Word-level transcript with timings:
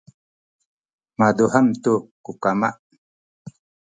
mazuhem 1.19 1.67
tu 1.83 1.93
ku 2.23 2.31
kama 2.43 2.69